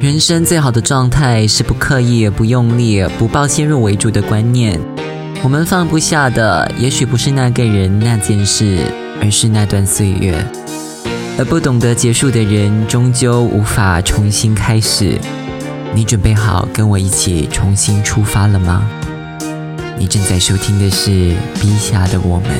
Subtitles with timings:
[0.00, 4.78] 人生最好的状态是不刻意、不用力、不抱先入为主的观念。
[5.42, 8.78] 我们放不下的，也许不是那个人、那件事，
[9.20, 10.36] 而是那段岁月。
[11.36, 15.18] 而不懂得结束的人，终究无法重新开始。
[15.92, 18.88] 你准备好跟我一起重新出发了吗？
[19.98, 21.10] 你正在收听的是
[21.60, 22.50] 《笔下的我们》。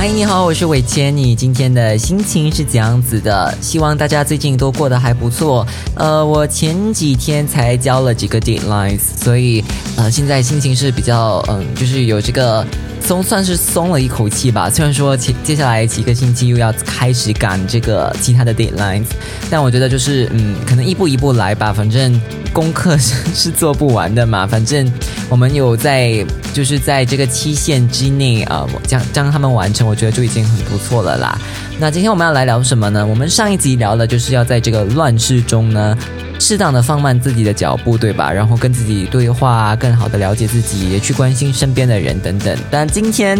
[0.00, 1.14] 嗨，你好，我是伟谦。
[1.14, 3.54] 你今天的心情是怎样子的？
[3.60, 5.66] 希望大家最近都过得还不错。
[5.94, 9.62] 呃，我前几天才交了几个 deadlines，所以
[9.98, 12.66] 呃，现在心情是比较嗯，就是有这个
[13.02, 14.70] 松，算是松了一口气吧。
[14.70, 19.04] 虽然说接接下来几个星期又要开始赶这个其他的 deadlines，
[19.50, 21.74] 但我觉得就是嗯，可能一步一步来吧。
[21.74, 22.18] 反正
[22.54, 24.46] 功课是是做不完的嘛。
[24.46, 24.90] 反正
[25.28, 26.24] 我们有在。
[26.52, 31.38] 就是在这个期限之内啊，将将他们完成，我觉得就已经很不错了啦。
[31.78, 33.06] 那今天我们要来聊什么呢？
[33.06, 35.96] 我们上一集聊的就是要在这个乱世中呢。
[36.42, 38.32] 适当的放慢自己的脚步，对吧？
[38.32, 42.58] 然后跟自己对话，更好的了解自己，也去关心身边的人等等。
[42.70, 43.38] 但今天，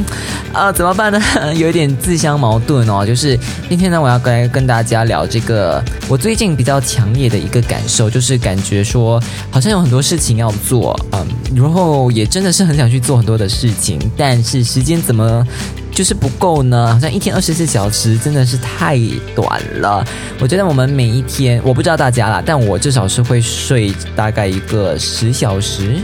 [0.52, 1.18] 啊，怎么办呢？
[1.54, 3.06] 有一点自相矛盾哦。
[3.06, 3.38] 就是
[3.70, 9.18] 今天呢，我要来跟大家聊这个我最近比较强烈的一个感受，就是感觉说
[9.50, 15.46] 好像有很多事情要做，嗯，然后也真的是很想去做很多的事情，但是时间怎么？
[15.92, 18.96] 就是不够呢，好像一天二十四小时真的是太
[19.34, 20.06] 短了。
[20.38, 25.98] 我觉得我们每一天，我不知道大家啦，但我至少是会睡大概一个十小时。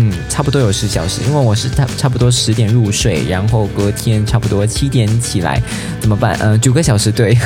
[0.00, 5.60] 嗯，差不多有十小时，因为我是差差不多十点入睡，然后隔天差不多七点起来，
[6.00, 6.38] 怎么办？
[6.40, 7.36] 嗯，九个小时，对，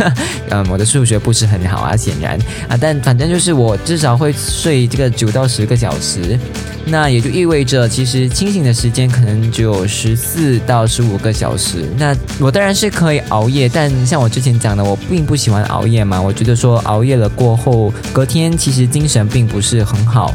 [0.51, 6.39] 嗯， 我的数学不是很好啊，显然啊，但反正就是我至少会睡这个九到十个小时，
[6.85, 11.87] 那也就意味着其实清醒的时间可能只有十四到十五个小时。
[11.97, 20.35] 那我当然是可以熬夜，但像我之前讲的，我并不喜欢熬夜嘛，我觉得说熬夜了过后，隔天其实精神并不是很好。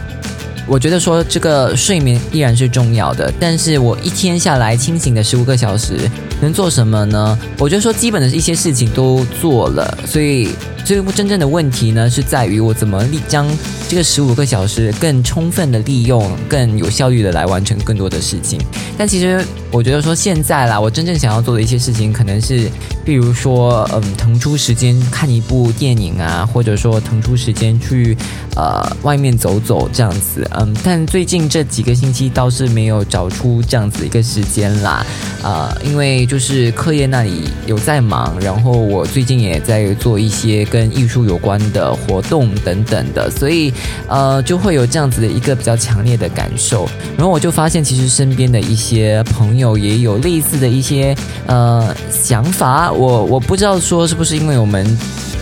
[0.68, 5.98] 我觉得说这个睡眠依然是重要的，但是我一天下来清醒的十五个小时
[6.42, 7.38] 能做什么呢？
[7.58, 10.50] 我觉得说基本的一些事情都做了，所以。
[10.86, 13.46] 最真正的问题呢，是在于我怎么利将
[13.90, 18.58] 这个十五个小时更充分的利用，更有效率的来完成更多的事情。
[18.98, 22.72] 但其实我觉得说现在啦，我真正想要做的一些事情，可能是，
[23.04, 28.18] 比如说，嗯，腾出时间看一部电影啊，或者说腾出时间去
[28.56, 30.50] 呃外面走走这样子。
[30.54, 35.06] 嗯，但最近这几个星期倒是没有找出这样子一个时间啦。
[35.44, 43.74] 啊，因为就是课业那里有在忙，然后我最近也在做一些跟艺术有关的活动等等的，所以
[44.08, 46.88] 呃就会有这样子的一个比较强烈的感受。
[47.16, 52.92] 然后我就发现，其实身边的一些朋友也有类似的一些呃想法。
[52.92, 54.86] 我我不知道说是不是因为我们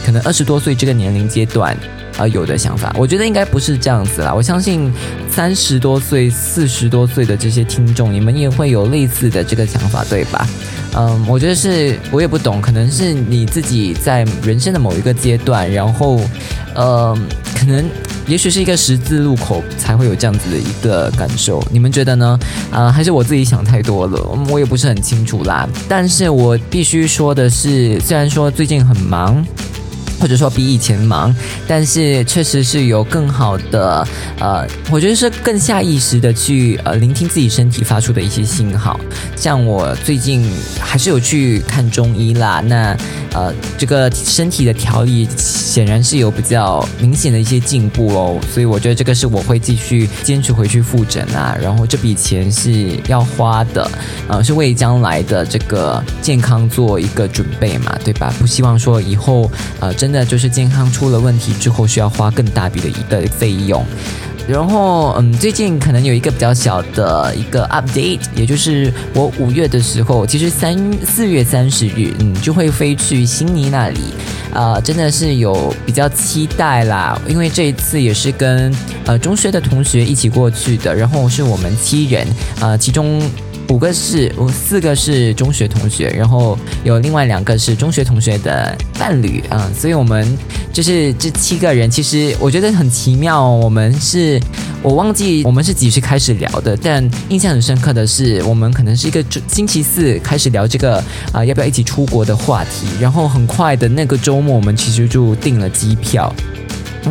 [0.05, 1.75] 可能二十多岁这个年龄阶段
[2.17, 4.33] 啊有的想法，我觉得应该不是这样子啦。
[4.33, 4.91] 我相信
[5.29, 10.47] 三十多岁、四十多岁的这些听众，你们也会有类似的这个想法，对吧？
[10.97, 16.21] 嗯，我觉得是我也不懂，可能是你自己在人生的某一个阶段，然后，
[16.73, 17.17] 呃，
[17.53, 17.83] 可能
[18.27, 21.61] 也许是一个十字路口才会有这样子的一个感受。
[21.69, 22.39] 你们觉得呢？
[22.71, 24.17] 啊，还是我自己想太多了？
[24.49, 25.67] 我也不是很清楚啦。
[25.89, 29.45] 但是我必须说的是，虽然说最近很忙。
[30.19, 31.33] 或者说比以前忙，
[31.67, 34.07] 但是确实是有更好的，
[34.39, 38.99] 呃，我觉得是更下意识的去呃聆听自己身体发出的一些信号。
[39.35, 40.49] 像我最近
[40.79, 42.97] 还是有去看中医啦，那
[43.33, 53.89] 呃这个身体的调理显然是有比较明显的一些进步哦，所以我觉得这个是我会继续坚持回去复诊啊，然后这笔钱是要花的，
[54.27, 58.31] 呃是为将来的这个健康做一个准备嘛，对吧？
[58.39, 59.49] 不希望说以后
[59.79, 59.93] 呃。
[59.95, 63.83] 真的就是健康出了问题之后，需要花更大笔的一个费用。
[64.45, 73.99] 然后，嗯，最近可能有一个比较小的一个 update，也就是我五月的时候，其实三四月三十日，嗯，就会飞去悉尼那里，
[74.53, 78.75] 啊，真的是有比较期待啦，因为这一次也是跟
[79.05, 82.27] 呃中学的同学一起过去的，然后是我们七人，
[82.59, 83.21] 啊，其中。
[83.69, 90.37] 五个是，我四个是中学同学，然后有另外两个是中学同学的伴侣啊，所以我们
[90.71, 93.49] 就是这七个人，其实我觉得很奇妙。
[93.49, 94.39] 我们是，
[94.81, 106.33] 我忘记我们是几时开始聊的，但印象很深刻的是，我们可能是一个周星期四开始聊这个啊，要不要一起出国的话题，然后很快的那个周末，我们其实就订了机票。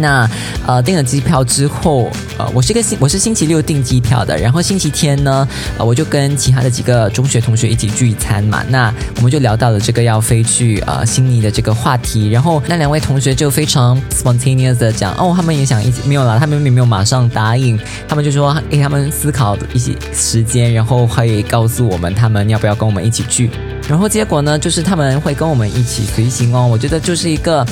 [0.00, 0.28] 那
[0.66, 5.46] 呃订了机票之后，呃我是一个星我是星期六订机票的，然后星期天呢，
[5.78, 23.50] 呃我就跟其他的几个中学同学一起聚餐嘛，那我们就聊到了这个要飞去呃悉尼的这个话题，然后那两位同学就非常 spontaneous 的讲，哦他们也想一起，没有啦，他们并没有马上答应，他们就说给他们思考一些时间，然后会告诉我们他们要不要跟我们一起去。
[23.88, 26.66] 然后结果呢，就是他们会跟我们一起随行哦。
[26.66, 27.66] 我觉得就是一个，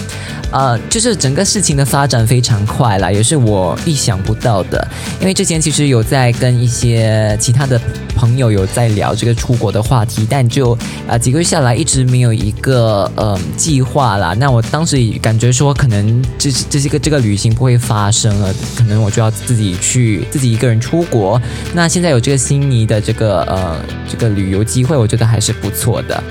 [0.50, 4.86] 呃，就是整个事情的发展非常快啦，也是我意想不到的。
[5.20, 7.80] 因为之前其实有在跟一些其他的
[8.22, 10.78] 朋友有在聊这个出国的话题，但就
[11.08, 14.32] 啊几个月下来一直没有一个呃计划啦。
[14.38, 21.40] 那我当时感觉说，可能这这些个这个旅行不会发生了，可能我就要自己去自己一个人出国。
[21.74, 23.76] 那现在有这个悉尼的这个呃
[24.08, 26.00] 这个旅游机会，我觉得还是不错。
[26.02, 26.22] 的，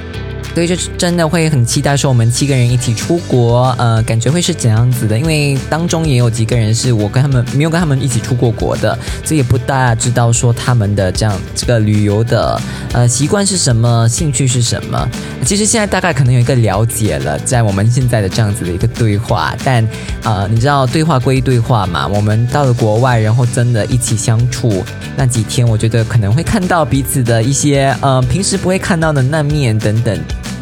[0.54, 5.18] 所以就真的会很期待说我们七个人一起出国，呃，感觉会是怎样子的？
[5.18, 12.62] 因为当中也有几个人是我跟他们没有跟他们一起出过国的，所以也不大知道说他们的这样这个旅游的
[12.94, 15.10] 呃习惯是什么，兴趣是什么。
[15.46, 19.88] 其实现在大概可能有一个了解了，在我们现在的这样子的一个对话，但
[20.24, 24.84] 呃，你知道对话归对话嘛，我们到了国外，然后真的一起相处。
[25.16, 30.20] 那几天，我觉得可能会看到彼此的一些呃平时不会看到的那面等等。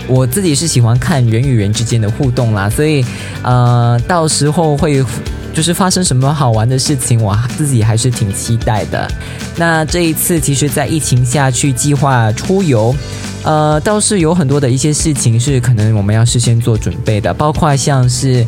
[0.10, 3.06] 我自己是喜欢看人与人之间的互动啦，所以
[3.44, 5.06] 呃到时候会
[5.54, 9.08] 就是发生什么好玩的事情，我自己还是挺期待的。
[9.56, 12.96] 那这一次其实，在疫情下去计划出游，
[13.44, 18.46] 呃倒是有很多的一些事情是可能我们要事先做准备的，包括像是。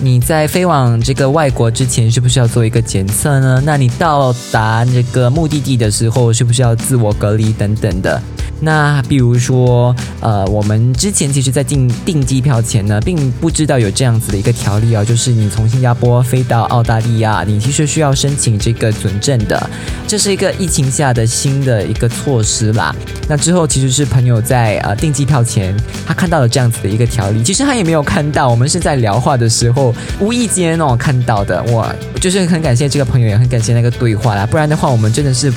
[0.00, 3.62] 你在飞往这个外国之前，是不是要做一个检测呢？
[3.64, 8.20] 那你到达这个目的地的时候，是不是要自我隔离等等的？
[8.62, 19.70] 那比如说，呃，我们之前其实，在订订机票前呢，并不知道有这样子的一个条例啊，就是你从新加坡飞到澳大利亚，你其实需要申请这个准证的，
[20.06, 22.94] 这是一个疫情下的新的一个措施啦。
[23.26, 25.74] 那之后其实是朋友在呃订机票前，
[26.06, 29.79] 他看到了这样子的一个条例，其实他也没有看到，我们是在聊话的时候
[30.20, 31.62] 无意间哦看到的。
[31.64, 35.52] 我，就是很感谢这个朋友，也很感谢那个对话啦，不然的话，我们真的是。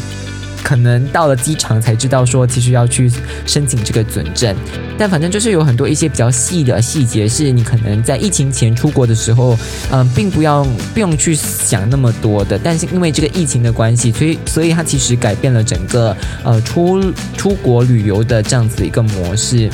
[0.63, 3.11] 可能到了机场才知道说，其实要去
[3.45, 4.55] 申请这个准证，
[4.97, 9.57] 但反正就是有很多一些比较细的细节，是你可能在疫情前出国的时候，
[9.91, 12.57] 嗯，并不要不用去想那么多的。
[12.57, 16.15] 但是因为这个疫情的关系，所以所以它其实改变了整个
[16.45, 19.69] 呃出出国旅游的这样子一个模式，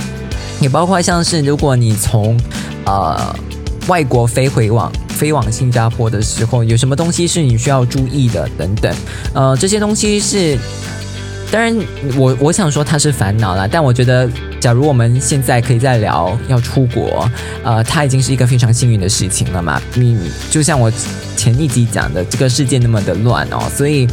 [0.60, 2.36] 也包括像是如果你从
[2.88, 3.31] 呃
[3.90, 4.90] 外国飞回往。
[5.10, 8.48] 飞往新加坡的时候，有什么东西是你需要注意的？
[8.58, 8.96] 等等，
[9.34, 10.58] 呃，这些东西是，
[11.52, 11.78] 当然，
[12.16, 14.30] 我我想说它是烦恼啦，但我觉得，
[14.62, 17.30] 假如我们现在可以再聊要出国，
[17.66, 19.82] 呃，它已经是一个非常幸运的事情了嘛。
[19.94, 20.18] 你
[20.50, 20.90] 就像我
[21.36, 24.08] 前一集讲的，这个世界那么的乱哦，所以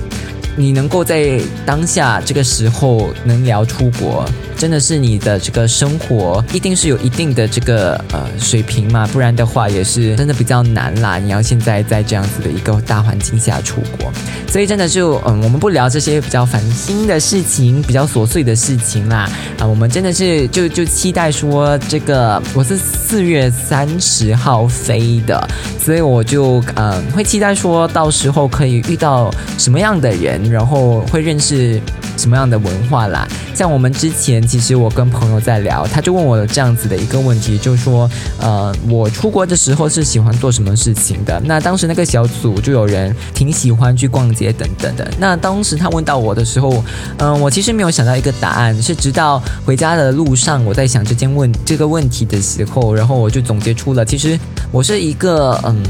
[0.56, 4.24] 你能够在当下这个时候能聊出国。
[4.56, 11.18] 真的是你的这个生活一定是有一定的这个呃水平嘛，不然的话也是真的比较难啦。
[11.18, 14.10] 你要现在在这样子的一个大环境下出国，
[14.48, 25.46] 所以真的就嗯，我们不聊这些比较烦心的事情、比较琐碎的事情啦啊，我们真的是就就期待说这个我是四月三十号飞的，
[25.78, 31.80] 所以我就嗯会期待说到时候可以遇到什么样的人，然后会认识
[32.16, 33.28] 什么样的文化啦。
[33.54, 34.46] 像我们之前。
[34.46, 41.40] 其实我跟朋友在聊，他就问我这样子的一个问题，就是说，呃，我出国的时候是喜欢做什么事情的？
[41.44, 45.10] 那当时那个小组就有人挺喜欢去逛街等等的。
[45.18, 46.82] 那当时他问到我的时候，
[47.18, 54.38] 嗯，我其实没有想到一个答案，是直到回家的路上，我在想这件问这个问题的时候，然后我就总结出了，其实
[54.70, 55.82] 我是一个嗯。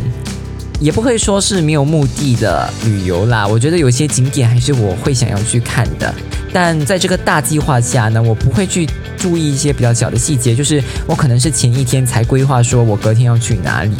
[0.80, 6.14] 也不会说是没有目的的旅游啦，我觉得有些景点还是我会想要去看的，
[6.52, 13.95] 但在这个大计划下呢，我不会去注意一些比较小的细节，就是我可能是前一天才规划说我隔天要去哪里。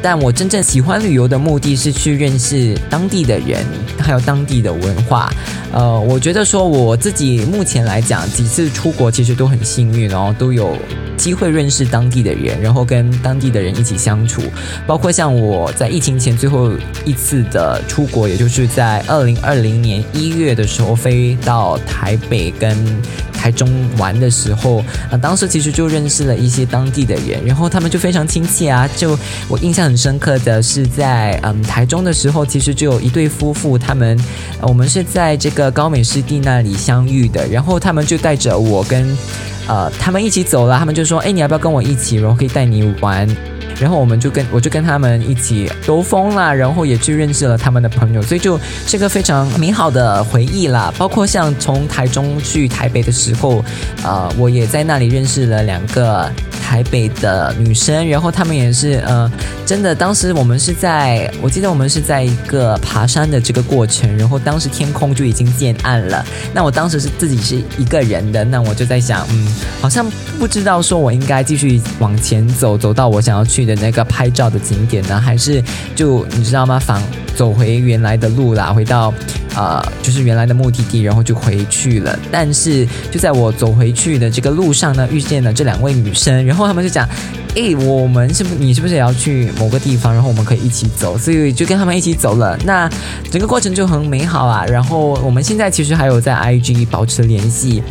[0.00, 3.66] 但我真正喜欢旅游的目的是去认识当地的人，
[3.98, 5.28] 还有当地的文化。
[5.72, 10.76] 呃，我觉得说我自己目前来讲，几次出国其实都很幸运哦，都有
[11.18, 14.40] 机会认识当地的人，然后跟当地的人一起相处。
[14.86, 16.70] 包括像我在疫情前最后
[17.04, 22.74] 一次的出国，也就是在二零二零年一月的时候飞到台北跟。
[23.38, 24.78] 台中玩的时候，
[25.12, 28.86] 啊，当时其实就认识了一些当地的人，然后他们就非常亲切啊。
[28.96, 34.18] 就我印象很深刻的是，在嗯台中的时候，其实就有一对夫妇，他们
[34.60, 39.16] 我们是在这个高美湿地那里相遇的，然后他们就带着我跟
[39.68, 43.28] 呃，他们一起走了，他们就说，哎，你要不要跟我一起，然后可以带你玩。
[43.80, 50.92] 然后我们就跟我就跟他们一起兜风啦，然后也去认识了他们的朋友，所以就是个非常美好的回忆啦。
[50.98, 53.64] 包括像从台中去台北的时候，
[54.02, 56.28] 呃，我也在那里认识了两个
[56.60, 59.30] 台北的女生，然后她们也是呃，
[59.64, 66.24] 真的，当时我们是在，我记得我们是在一个爬山的这个过程，然后当时天空就已经渐暗了。
[66.52, 69.46] 那我当时是自己是一个人的，那我就在想，嗯，
[69.80, 70.04] 好像
[70.36, 73.67] 不知道说我应该继续往前走，走到我想要去。
[73.68, 75.62] 的那个拍照的景点呢，还是
[75.94, 76.78] 就你知道吗？
[76.78, 77.00] 返
[77.36, 79.14] 走回原来的路啦，回到
[79.54, 82.18] 呃，就是原来的目的地，然后就回去了。
[82.32, 87.08] 但是就在我走回去的这个路上呢，遇见了这两位女生，然后他们就讲
[87.54, 90.12] ：“诶，我们是不你是不是也要去某个地方？
[90.12, 92.58] 然后我们可以一起走。”所以就跟他们一起走了。
[92.64, 92.90] 那
[93.30, 94.64] 整个过程就很美好啊。
[94.66, 97.82] 然后我们现在其实还有在 IG 保持联系。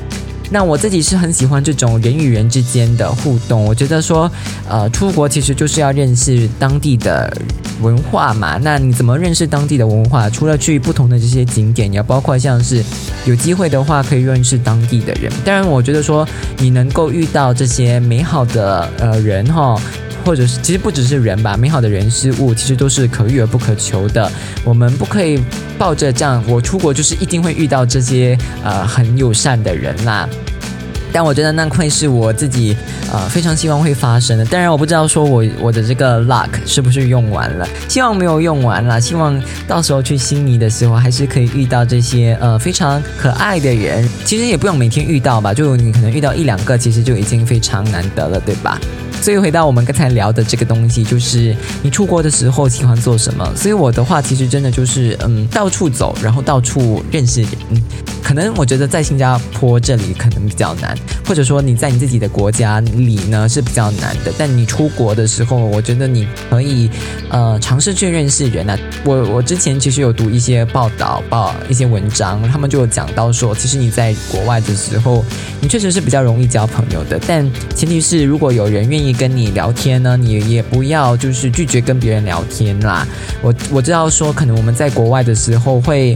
[0.50, 4.32] 那我自己是很喜欢这种人与人之间的互动，我觉得说，
[4.68, 7.32] 呃，出国其实就是要认识当地的
[7.82, 8.58] 文化嘛。
[8.62, 10.30] 那你怎么认识当地的文化？
[10.30, 12.84] 除了去不同的这些景点，也包括像是
[13.26, 15.32] 有机会的话可以认识当地的人。
[15.44, 16.28] 当然，我觉得说
[16.58, 19.80] 你能够遇到这些美好的呃人哈。
[20.28, 24.30] 或者是，其实不只是人吧，美好的人事物其实都是可遇而不可求的。
[24.66, 25.42] 我们不可以
[25.78, 30.28] 抱着这样，我出国就是一定会遇到这些呃很友善的人啦。
[31.14, 32.76] 但我觉得那会是我自己
[33.10, 34.44] 呃非常希望会发生的。
[34.48, 39.00] 当然，我不知道说我我的这个 luck 是不是用完了，希望没有用完了。
[39.00, 44.06] 希望到时候去悉尼的时候，还是可以遇到这些呃非常可爱的人。
[44.26, 48.78] 其实也不用每天遇到吧，就你可能遇到一两个，其实就已经非常难得了，对吧？
[49.22, 53.52] 所以回到我们刚才聊的这个东西，就是你出国的时候喜欢做什么？
[53.56, 57.52] 所以我的话，其实真的就是嗯，到处走，然后到处认识人。
[58.24, 60.94] 可能我觉得在新加坡这里可能比较难，
[61.26, 64.34] 或者说你在你自己的国家里呢是比较难的。
[64.38, 66.90] 但你出国的时候，我觉得你可以
[67.30, 68.78] 呃尝试去认识人啊。
[69.06, 75.24] 我我之前其实有读一些报道报一些文章，他们就有讲到说，其实你在国外的时候，
[75.62, 77.18] 你确实是比较容易交朋友的。
[77.26, 83.08] 但前提是如果有人愿意跟你聊天呢，你也不要就是拒绝跟别人聊天啦。
[83.42, 86.16] 我我知道说，可能我们在国外的时候会。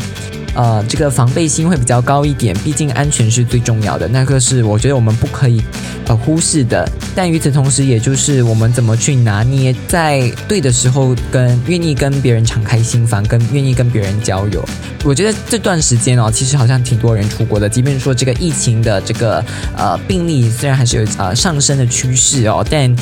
[0.55, 5.61] 呃，这个防备心会比较高一点，毕竟安全是最重要的，那个是我觉得我们不可以
[6.07, 6.87] 呃忽视的。
[7.15, 14.63] 但与此同时，也就是我们怎么去拿捏，在对的时候跟愿意跟别人敞开心房，跟愿意跟别人交友。
[15.03, 19.43] 我觉得这段时间哦，其实好像挺多人出国的，即便说这个疫情的这个
[19.75, 22.93] 呃病例虽然还是有呃上升的趋势哦，但。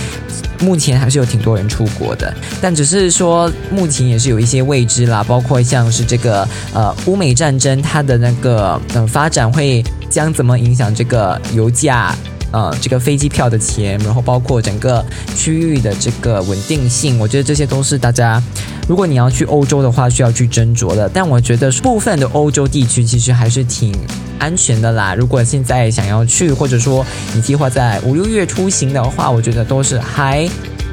[0.62, 12.13] 目前还是有挺多人出国的，但只是说目前也是有一些未知啦，包括像是这个呃乌美战争，它的那个嗯发展会将怎么影响这个油价？
[12.51, 15.05] 呃，这个飞机票的钱，然后包括整个
[15.36, 18.41] 区域的这个稳定性，我觉得这些都是大家，
[18.88, 21.08] 如果你要去欧洲的话，需要去斟酌的。
[21.08, 23.96] 但我觉得部分的欧洲地区其实还是挺
[24.39, 25.13] 安全的啦。
[25.13, 27.05] 如果现在想要去，或者说
[27.36, 30.50] 你计划在五六月出行的话，我觉得都是还。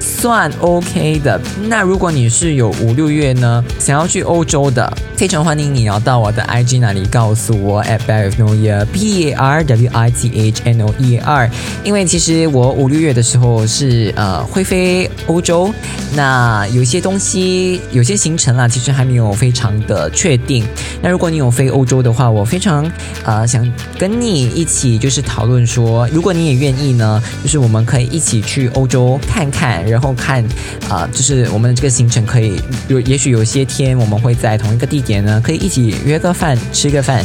[0.06, 1.40] 算 OK 的。
[1.68, 11.50] 那如果你是有五六月呢，想要去欧洲的，非常欢迎你要到我的 IG 那里告诉我 at barwithnoear b a r w i t h n o e r。
[11.82, 15.72] 因为其实我五六月的时候是呃会飞欧洲，
[16.14, 20.64] 那有些东西有些行程啦，其实还没有非常的确定。
[21.02, 22.88] 那如果你有飞欧洲的话，我非常
[23.24, 29.84] 呃想跟你一起就是讨论说，如果你也愿意呢，就是我们可以一起去欧洲看看。
[29.96, 30.44] 然后看，
[30.90, 37.24] 啊，就是我们这个行程可以有，也许有些天我们会在同一个地点呢，可以一起约个饭，吃个饭。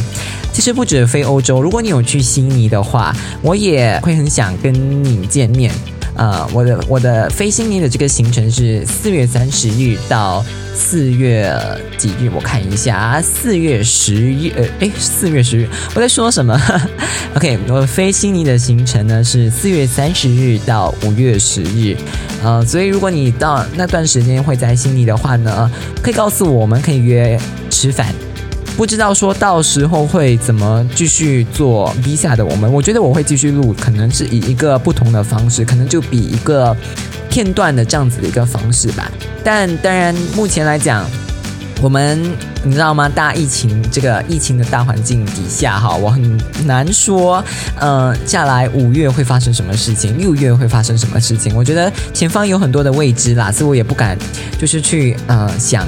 [0.54, 4.74] 其实不止飞欧洲，如果你有去悉尼的话，我也会很想跟
[5.04, 5.70] 你见面。
[6.16, 10.44] 呃，我的我的飞悉尼的这个行程是四月三十日到
[10.76, 11.54] 四月
[11.98, 12.30] 几日？
[12.34, 16.60] 我看一下啊，四月十日，呃，哎，四月十日，我在说什么？
[17.36, 21.96] OK，我飞悉尼的行程呢是四月三十日到五月十日，
[22.44, 25.72] 呃，所以如果你到那段时间会在悉尼的话呢，
[26.04, 27.40] 可以告诉我，我们可以约
[27.70, 28.14] 吃饭。
[28.78, 36.76] 不知道说到时候会怎么继续做 visa 的我们，我觉得我会继续录，可能是以一个不同的方式，可能就比一个
[37.30, 39.12] 片段的这样子的一个方式吧。
[39.44, 41.06] 但当然，目前来讲。
[41.84, 42.22] 我们
[42.64, 43.10] 你知道吗？
[43.10, 47.44] 大疫情这个疫情的大环境底下，哈，我很难说，
[47.80, 51.56] 嗯，下来五月会发生什么事情，六月会发生什么事情？
[51.56, 54.16] 我觉得前方有很多的未知啦，所以我也不敢
[54.60, 55.88] 就是去呃想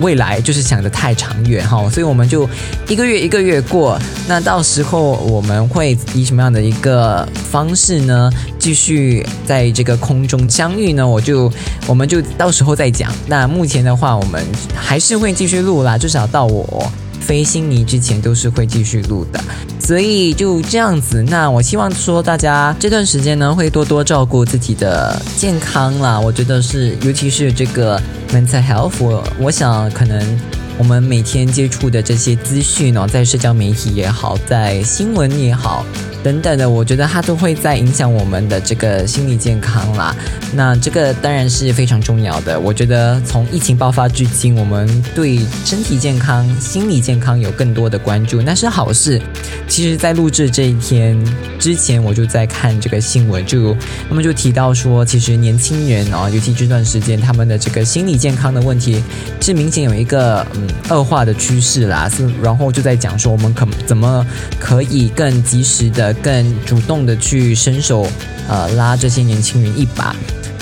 [0.00, 2.48] 未来就是想的太长远哈，所以我们就
[2.88, 3.98] 一个月一个月过。
[4.28, 8.30] 那到时候我们会以什么样的一个方式呢？
[8.58, 11.06] 继续在这个空中相遇呢？
[11.06, 11.50] 我就
[11.86, 13.10] 我们就到时候再讲。
[13.26, 16.90] 那目前的话，我们还是会继续录啦，至少到我
[17.20, 19.40] 飞悉尼之前都是会继续录的。
[19.80, 21.22] 所以就这样子。
[21.22, 26.18] 那我希望说大家这段时间呢，会多多照顾自己的健康啦。
[26.18, 30.38] 我觉得是，尤其是这个 mental health，我想可能。
[30.80, 35.84] 我们每天接触的这些资讯呢，在社交媒体也好，在新闻也好，
[36.22, 40.14] 等等的，我觉得它都会在影响我们的这个心理健康啦。
[40.52, 42.58] 那这个当然是非常重要的。
[42.58, 49.20] 我觉得从疫情爆发至今，我们对身体健康、心理健康有更多的关注，那是好事。
[49.68, 51.16] 其实，在录制这一天
[51.58, 53.76] 之前，我就在看这个新闻，就
[54.08, 59.02] 他们就提到说，其实年轻人啊，尤其这段时间，他们的这个心理健康的问题
[59.40, 60.66] 是明显有一个嗯。
[60.90, 64.26] 恶化的趋势啦，是然后就在讲说我们可怎么
[64.58, 68.06] 可以更及时的、更主动的去伸手，
[68.48, 70.14] 呃，拉这些年轻人一把，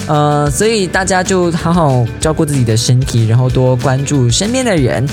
[0.06, 5.06] 呃，所以大家就好好照顾自己的身体，然后多关注身边的人。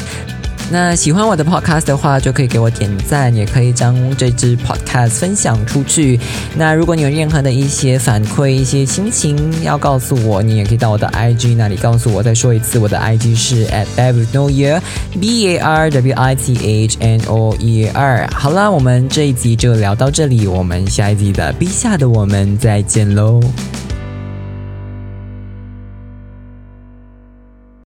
[0.72, 6.20] 那喜欢我的 podcast 的话，就可以给我点赞，也可以将这支 podcast 分享出去。
[6.56, 12.24] 那如果你有任何的一些反馈、一些心情要告诉我，你也可以到我的 IG 那里告诉我。
[12.24, 14.82] 再说一次，我的 IG 是 at Barry No Year
[15.20, 18.28] B A R W I T H N O E R。
[18.34, 23.40] 好了，我们这一集就聊到这里，我们下一集的 B 下的我们再见喽。